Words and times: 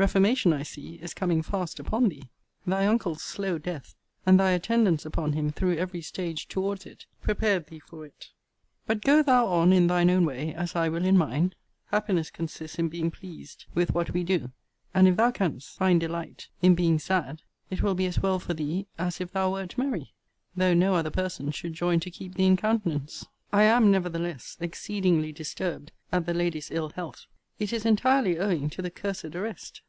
Reformation, 0.00 0.52
I 0.52 0.62
see, 0.62 0.94
is 1.02 1.12
coming 1.12 1.42
fast 1.42 1.80
upon 1.80 2.08
thee. 2.08 2.28
Thy 2.64 2.86
uncle's 2.86 3.20
slow 3.20 3.58
death, 3.58 3.96
and 4.24 4.38
thy 4.38 4.52
attendance 4.52 5.04
upon 5.04 5.32
him 5.32 5.50
through 5.50 5.76
every 5.76 6.02
stage 6.02 6.46
towards 6.46 6.86
it, 6.86 7.06
prepared 7.20 7.66
thee 7.66 7.80
for 7.80 8.06
it. 8.06 8.30
But 8.86 9.00
go 9.02 9.24
thou 9.24 9.48
on 9.48 9.72
in 9.72 9.88
thine 9.88 10.08
own 10.08 10.24
way, 10.24 10.54
as 10.54 10.76
I 10.76 10.88
will 10.88 11.04
in 11.04 11.18
mine. 11.18 11.52
Happiness 11.86 12.30
consists 12.30 12.78
in 12.78 12.88
being 12.88 13.10
pleased 13.10 13.66
with 13.74 13.92
what 13.92 14.12
we 14.12 14.22
do: 14.22 14.52
and 14.94 15.08
if 15.08 15.16
thou 15.16 15.32
canst 15.32 15.76
find 15.76 15.98
delight 15.98 16.46
in 16.62 16.76
being 16.76 17.00
sad, 17.00 17.42
it 17.68 17.82
will 17.82 17.96
be 17.96 18.06
as 18.06 18.20
well 18.20 18.38
for 18.38 18.54
thee 18.54 18.86
as 19.00 19.20
if 19.20 19.32
thou 19.32 19.50
wert 19.50 19.76
merry, 19.76 20.14
though 20.56 20.74
no 20.74 20.94
other 20.94 21.10
person 21.10 21.50
should 21.50 21.72
join 21.72 21.98
to 21.98 22.10
keep 22.12 22.36
thee 22.36 22.46
in 22.46 22.56
countenance. 22.56 23.26
I 23.52 23.64
am, 23.64 23.90
nevertheless, 23.90 24.56
exceedingly 24.60 25.32
disturbed 25.32 25.90
at 26.12 26.24
the 26.24 26.34
lady's 26.34 26.70
ill 26.70 26.90
health. 26.90 27.26
It 27.58 27.72
is 27.72 27.84
entirely 27.84 28.38
owing 28.38 28.70
to 28.70 28.80
the 28.80 28.92
cursed 28.92 29.34
arrest. 29.34 29.74